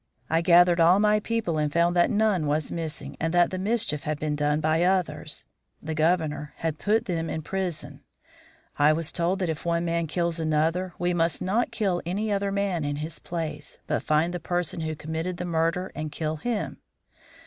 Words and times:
I 0.31 0.41
gathered 0.41 0.79
all 0.79 0.99
my 0.99 1.19
people 1.19 1.59
and 1.59 1.71
found 1.71 1.95
that 1.95 2.09
none 2.09 2.47
was 2.47 2.71
missing, 2.71 3.15
and 3.19 3.31
that 3.35 3.51
the 3.51 3.59
mischief 3.59 4.01
had 4.01 4.19
been 4.19 4.35
done 4.35 4.59
by 4.59 4.81
others. 4.81 5.45
The 5.79 5.93
Governor 5.93 6.53
had 6.55 6.79
them 6.79 7.03
put 7.03 7.07
in 7.11 7.41
prison. 7.43 8.01
I 8.79 8.93
was 8.93 9.11
told 9.11 9.37
that 9.37 9.49
if 9.49 9.63
one 9.63 9.85
man 9.85 10.07
kills 10.07 10.39
another 10.39 10.95
we 10.97 11.13
must 11.13 11.39
not 11.39 11.69
kill 11.69 12.01
any 12.03 12.31
other 12.31 12.51
man 12.51 12.83
in 12.83 12.95
his 12.95 13.19
place, 13.19 13.77
but 13.85 14.01
find 14.01 14.33
the 14.33 14.39
person 14.39 14.81
who 14.81 14.95
committed 14.95 15.37
the 15.37 15.45
murder 15.45 15.91
and 15.93 16.11
kill 16.11 16.37
him. 16.37 16.79